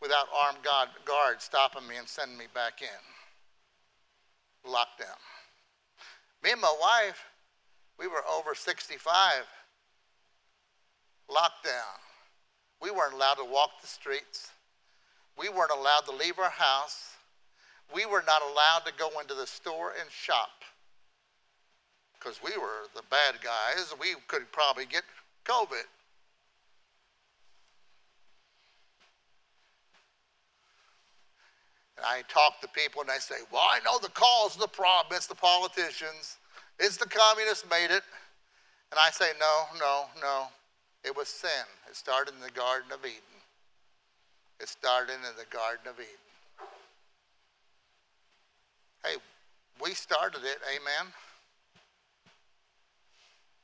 [0.00, 4.70] without armed guard, guards stopping me and sending me back in.
[4.70, 5.20] Lockdown.
[6.42, 7.24] Me and my wife,
[7.98, 9.32] we were over 65.
[11.30, 11.98] Lockdown.
[12.82, 14.50] We weren't allowed to walk the streets.
[15.38, 17.14] We weren't allowed to leave our house
[17.92, 20.62] we were not allowed to go into the store and shop
[22.18, 23.92] because we were the bad guys.
[24.00, 25.02] We could probably get
[25.44, 25.84] COVID.
[31.96, 34.68] And I talk to people and I say, Well, I know the cause of the
[34.68, 35.16] problem.
[35.16, 36.38] It's the politicians,
[36.78, 38.02] it's the communists made it.
[38.90, 40.46] And I say, No, no, no.
[41.04, 41.50] It was sin.
[41.88, 43.33] It started in the Garden of Eden.
[44.60, 46.68] It started in the Garden of Eden.
[49.04, 49.16] Hey,
[49.82, 51.12] we started it, amen.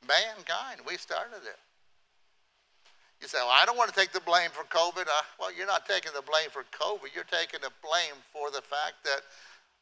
[0.06, 1.58] Mankind, we started it.
[3.20, 5.02] You say, well, I don't want to take the blame for COVID.
[5.02, 7.14] Uh, well, you're not taking the blame for COVID.
[7.14, 9.20] You're taking the blame for the fact that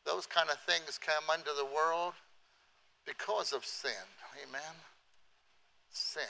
[0.04, 2.14] those kind of things come into the world
[3.06, 4.04] because of sin.
[4.42, 4.74] Amen?
[5.90, 6.22] Sin.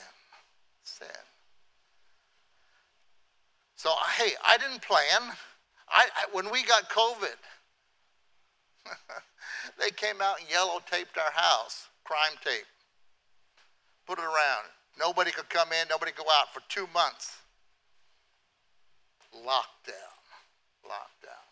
[0.83, 1.09] Sin.
[3.79, 5.31] So, hey, I didn't plan.
[5.89, 7.39] I, I when we got COVID,
[9.79, 12.67] they came out and yellow taped our house, crime tape.
[14.05, 14.67] Put it around.
[14.99, 17.37] Nobody could come in, nobody could go out for two months.
[19.33, 20.19] Lockdown.
[20.85, 21.47] Lockdown.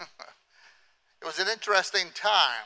[1.20, 2.64] it was an interesting time.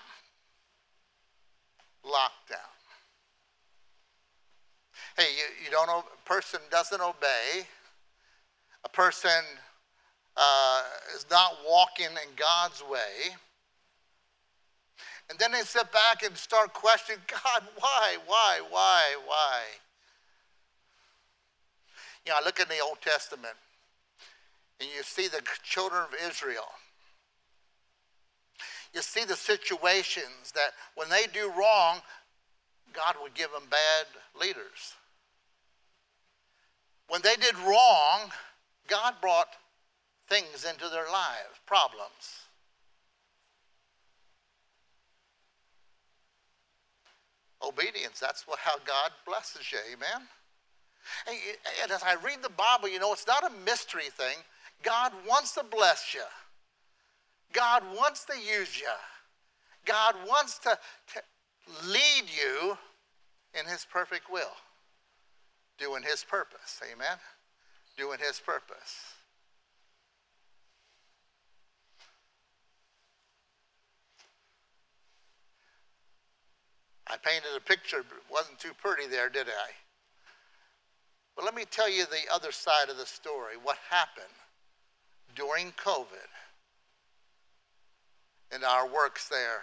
[2.07, 2.74] Lockdown.
[5.17, 7.67] Hey, you, you don't a person doesn't obey.
[8.85, 9.31] A person
[10.37, 10.83] uh,
[11.15, 13.37] is not walking in God's way.
[15.31, 19.61] And then they sit back and start questioning God, why, why, why, why?
[22.27, 23.55] You know, I look in the Old Testament
[24.81, 26.67] and you see the children of Israel.
[28.93, 32.01] You see the situations that when they do wrong,
[32.93, 34.07] God would give them bad
[34.41, 34.95] leaders.
[37.09, 38.30] When they did wrong,
[38.88, 39.48] God brought
[40.28, 42.48] things into their lives, problems.
[47.62, 50.26] Obedience, that's what, how God blesses you, amen?
[51.82, 54.36] And as I read the Bible, you know, it's not a mystery thing.
[54.82, 56.22] God wants to bless you.
[57.52, 58.88] God wants to use you.
[59.84, 60.78] God wants to,
[61.14, 62.76] to lead you
[63.59, 64.52] in His perfect will,
[65.79, 66.81] doing His purpose.
[66.93, 67.18] Amen?
[67.97, 69.14] Doing His purpose.
[77.07, 79.70] I painted a picture, but it wasn't too pretty there, did I?
[81.37, 83.55] But let me tell you the other side of the story.
[83.62, 84.27] What happened
[85.35, 86.31] during COVID
[88.55, 89.62] in our works there?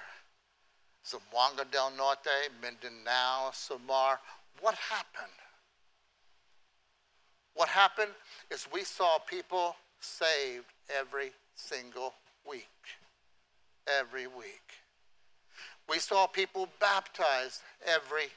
[1.05, 4.19] Zamboanga del Norte, Mindanao, Samar.
[4.59, 5.31] What happened?
[7.55, 8.11] What happened
[8.49, 10.65] is we saw people saved
[10.99, 12.13] every single
[12.49, 12.67] week.
[13.99, 14.61] Every week.
[15.89, 18.29] We saw people baptized every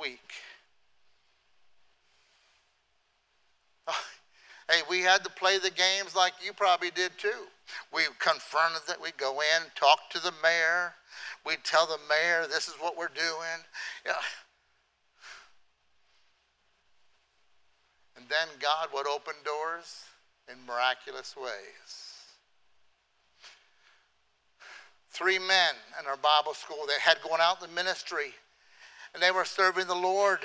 [0.00, 0.32] week.
[4.70, 7.48] Hey, we had to play the games like you probably did too.
[7.92, 8.96] We confronted it.
[8.98, 10.94] We go in, talk to the mayor.
[11.44, 13.60] We tell the mayor this is what we're doing.
[14.06, 14.14] Yeah.
[18.24, 20.04] And then God would open doors
[20.50, 22.24] in miraculous ways.
[25.10, 28.32] Three men in our Bible school that had gone out in the ministry
[29.12, 30.38] and they were serving the Lord.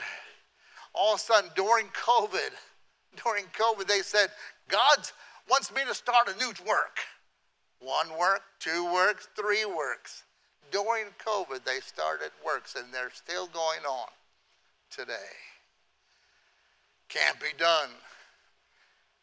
[0.93, 2.49] All of a sudden, during COVID,
[3.23, 4.27] during COVID, they said,
[4.67, 4.97] God
[5.49, 6.97] wants me to start a new work.
[7.79, 10.25] One work, two works, three works.
[10.69, 14.09] During COVID, they started works, and they're still going on
[14.91, 15.13] today.
[17.09, 17.89] Can't be done.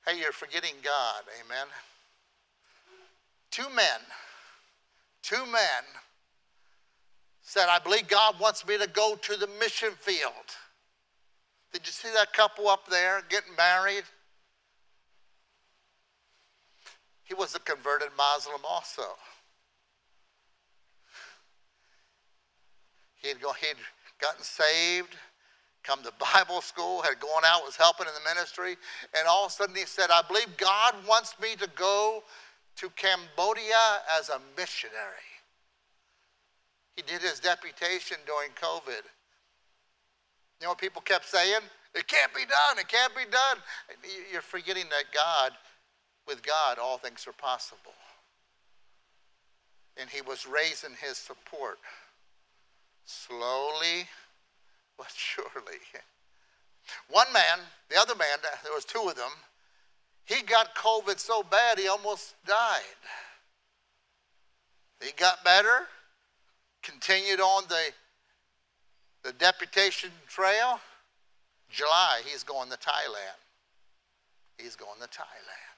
[0.05, 1.67] Hey, you're forgetting God, amen.
[3.51, 4.01] Two men,
[5.23, 5.85] two men
[7.41, 10.33] said, I believe God wants me to go to the mission field.
[11.73, 14.05] Did you see that couple up there getting married?
[17.23, 19.03] He was a converted Muslim also.
[23.23, 23.77] He'd, he'd
[24.21, 25.17] gotten saved,
[25.87, 28.77] come to Bible school, had gone out, was helping in the ministry,
[29.17, 32.25] and all of a sudden he said, I believe God wants me to go
[32.77, 35.31] to Cambodia as a missionary.
[36.97, 39.05] He did his deputation during COVID.
[40.61, 41.61] You know what people kept saying?
[41.95, 42.79] It can't be done.
[42.79, 43.59] It can't be done.
[44.33, 45.53] You're forgetting that God,
[46.27, 47.93] with God, all things are possible.
[49.99, 51.79] And he was raising his support
[53.05, 54.09] slowly
[54.99, 55.81] but surely.
[57.11, 59.31] One man, the other man, there was two of them,
[60.25, 62.81] he got COVID so bad he almost died.
[65.01, 65.87] He got better,
[66.83, 67.93] continued on the
[69.27, 70.79] the deputation trail,
[71.69, 73.41] July, he's going to Thailand.
[74.57, 75.77] He's going to Thailand.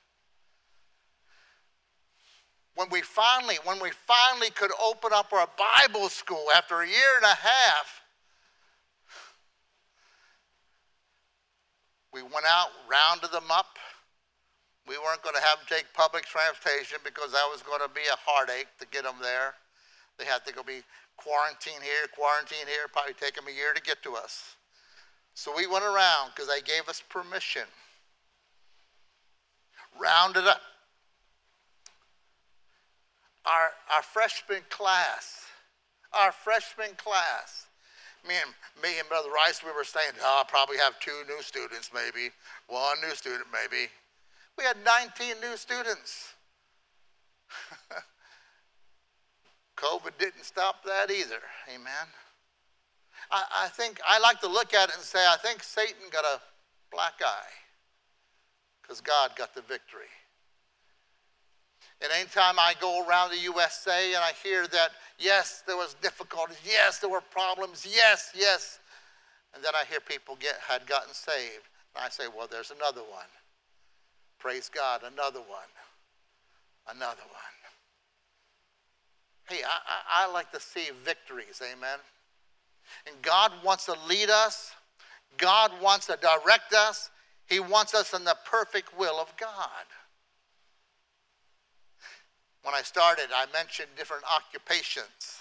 [2.75, 7.17] When we finally, when we finally could open up our Bible school after a year
[7.17, 8.03] and a half,
[12.19, 13.79] we went out, rounded them up.
[14.89, 18.03] We weren't going to have them take public transportation because that was going to be
[18.11, 19.55] a heartache to get them there.
[20.19, 20.83] They had to go be
[21.17, 24.57] quarantine here, quarantine here, probably take them a year to get to us.
[25.35, 27.71] So we went around because they gave us permission.
[30.01, 30.63] Rounded up.
[33.47, 35.47] Our, our freshman class,
[36.13, 37.68] our freshman class,
[38.27, 41.43] me and, me and Brother Rice, we were saying, oh, I'll probably have two new
[41.43, 42.31] students, maybe,
[42.67, 43.89] one new student, maybe.
[44.57, 46.35] We had 19 new students.
[49.77, 51.41] COVID didn't stop that either.
[51.73, 52.09] Amen.
[53.31, 56.25] I, I think I like to look at it and say, I think Satan got
[56.25, 56.41] a
[56.91, 57.53] black eye
[58.83, 60.11] because God got the victory.
[62.01, 66.59] And anytime I go around the USA and I hear that, yes, there was difficulties,
[66.65, 68.79] yes, there were problems, yes, yes,
[69.55, 73.01] and then I hear people get had gotten saved, and I say, well, there's another
[73.01, 73.27] one.
[74.39, 75.71] Praise God, another one,
[76.89, 77.59] another one.
[79.49, 81.99] Hey, I, I, I like to see victories, amen.
[83.07, 84.73] And God wants to lead us,
[85.37, 87.11] God wants to direct us,
[87.47, 89.87] He wants us in the perfect will of God.
[92.69, 95.41] When I started, I mentioned different occupations.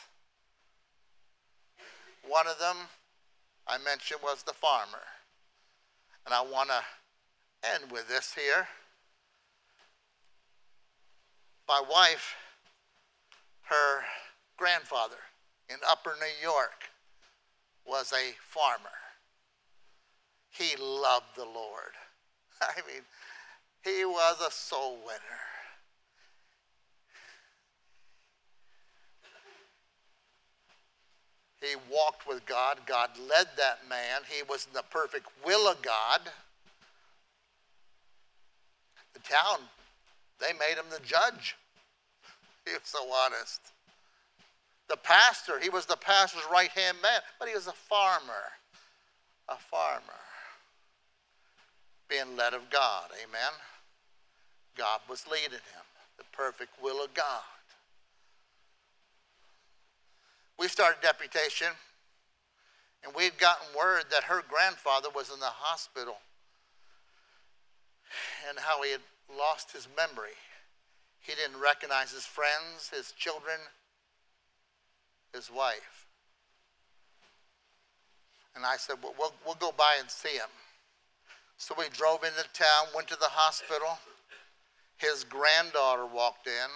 [2.25, 2.77] One of them
[3.67, 5.03] I mentioned was the farmer.
[6.25, 6.81] And I want to
[7.69, 8.69] end with this here.
[11.67, 12.33] My wife,
[13.63, 14.03] her
[14.55, 15.19] grandfather
[15.69, 16.85] in Upper New York
[17.85, 18.97] was a farmer.
[20.49, 21.91] He loved the Lord.
[22.61, 23.03] I mean,
[23.83, 25.56] he was a soul winner.
[31.61, 32.79] He walked with God.
[32.85, 34.21] God led that man.
[34.29, 36.21] He was in the perfect will of God.
[39.13, 39.59] The town,
[40.39, 41.55] they made him the judge.
[42.65, 43.61] He was so honest.
[44.87, 48.51] The pastor, he was the pastor's right hand man, but he was a farmer.
[49.49, 50.01] A farmer.
[52.07, 53.09] Being led of God.
[53.23, 53.51] Amen.
[54.77, 55.85] God was leading him.
[56.17, 57.43] The perfect will of God.
[60.59, 61.67] We started deputation,
[63.03, 66.17] and we had gotten word that her grandfather was in the hospital
[68.49, 69.01] and how he had
[69.37, 70.37] lost his memory.
[71.19, 73.57] He didn't recognize his friends, his children,
[75.33, 76.07] his wife.
[78.55, 80.49] And I said, well, we'll, we'll go by and see him.
[81.57, 83.99] So we drove into town, went to the hospital.
[84.97, 86.69] His granddaughter walked in.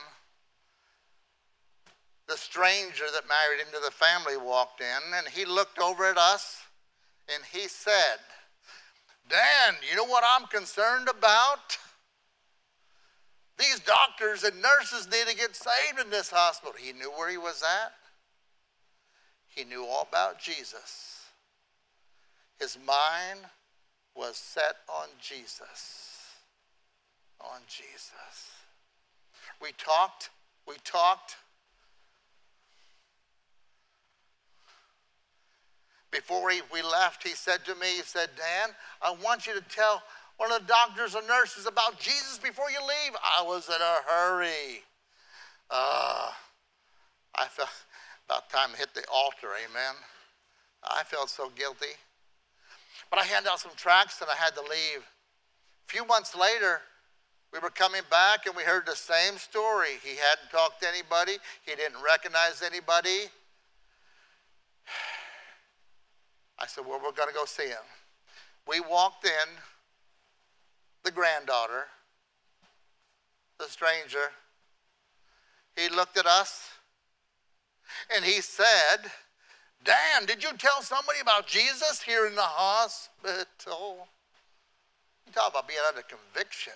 [2.31, 6.61] The stranger that married into the family walked in, and he looked over at us
[7.27, 8.19] and he said,
[9.29, 11.77] Dan, you know what I'm concerned about?
[13.59, 16.73] These doctors and nurses need to get saved in this hospital.
[16.79, 17.91] He knew where he was at.
[19.49, 21.25] He knew all about Jesus.
[22.61, 23.41] His mind
[24.15, 26.29] was set on Jesus.
[27.41, 28.51] On Jesus.
[29.61, 30.29] We talked,
[30.65, 31.35] we talked.
[36.11, 39.61] Before he, we left, he said to me, he said, Dan, I want you to
[39.61, 40.03] tell
[40.37, 43.15] one of the doctors or nurses about Jesus before you leave.
[43.15, 44.83] I was in a hurry.
[45.69, 46.31] Uh,
[47.35, 47.69] I felt
[48.27, 49.95] about time to hit the altar, amen.
[50.83, 51.95] I felt so guilty.
[53.09, 54.99] But I handed out some tracts and I had to leave.
[54.99, 56.81] A few months later,
[57.53, 59.99] we were coming back and we heard the same story.
[60.03, 63.29] He hadn't talked to anybody, he didn't recognize anybody.
[66.61, 67.83] I said, Well, we're going to go see him.
[68.67, 69.49] We walked in,
[71.03, 71.87] the granddaughter,
[73.59, 74.31] the stranger.
[75.75, 76.69] He looked at us
[78.15, 79.11] and he said,
[79.83, 84.07] Dan, did you tell somebody about Jesus here in the hospital?
[85.25, 86.73] You talk about being under conviction.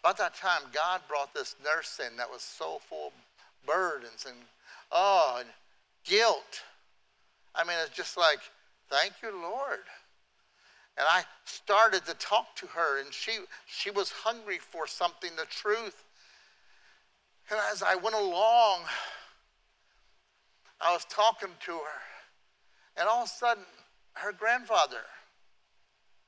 [0.00, 3.12] About that time, God brought this nurse in that was so full of
[3.66, 4.36] burdens and
[4.92, 5.48] oh, and
[6.04, 6.62] guilt.
[7.54, 8.38] I mean, it's just like,
[8.90, 9.84] thank you, Lord.
[10.96, 15.46] And I started to talk to her, and she she was hungry for something, the
[15.46, 16.04] truth.
[17.50, 18.82] And as I went along,
[20.80, 22.00] I was talking to her,
[22.96, 23.64] and all of a sudden,
[24.14, 25.02] her grandfather,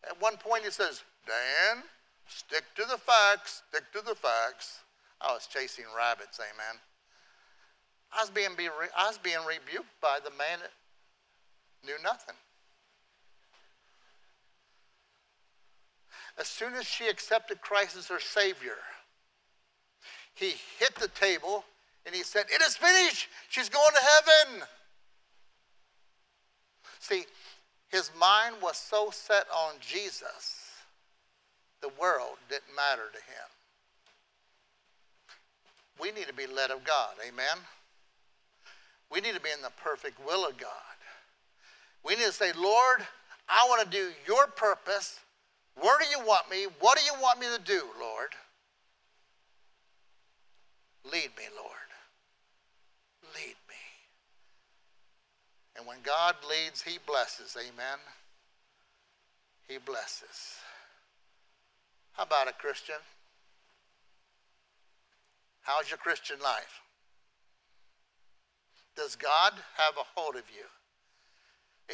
[0.09, 1.83] at one point, he says, Dan,
[2.27, 4.81] stick to the facts, stick to the facts.
[5.21, 6.81] I was chasing rabbits, amen.
[8.13, 8.51] I was being,
[8.97, 10.73] I was being rebuked by the man that
[11.85, 12.35] knew nothing.
[16.39, 18.77] As soon as she accepted Christ as her Savior,
[20.35, 21.65] he hit the table
[22.05, 23.29] and he said, It is finished.
[23.49, 24.63] She's going to heaven.
[27.01, 27.25] See,
[27.89, 30.73] his mind was so set on Jesus,
[31.81, 33.49] the world didn't matter to him.
[35.99, 37.15] We need to be led of God.
[37.27, 37.57] Amen.
[39.11, 40.71] We need to be in the perfect will of God.
[42.05, 43.07] We need to say, Lord,
[43.49, 45.21] I want to do your purpose.
[45.81, 46.67] Where do you want me?
[46.81, 48.31] What do you want me to do, Lord?
[51.05, 51.73] Lead me, Lord.
[53.35, 53.85] Lead me.
[55.77, 57.57] And when God leads, He blesses.
[57.57, 57.99] Amen.
[59.69, 60.59] He blesses.
[62.13, 62.97] How about a Christian?
[65.63, 66.81] How's your Christian life?
[68.97, 70.65] Does God have a hold of you?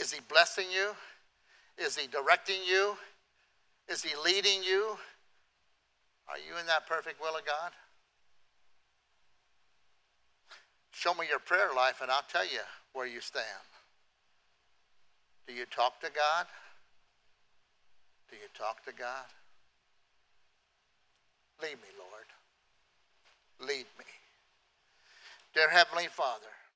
[0.01, 0.93] Is He blessing you?
[1.77, 2.97] Is He directing you?
[3.89, 4.97] Is He leading you?
[6.29, 7.73] Are you in that perfect will of God?
[10.93, 12.61] Show me your prayer life, and I'll tell you
[12.93, 13.45] where you stand.
[15.47, 16.47] Do you talk to God?
[18.31, 19.27] Do you talk to God?
[21.61, 23.69] Lead me, Lord.
[23.69, 24.05] Lead me.
[25.55, 26.47] Dear Heavenly Father,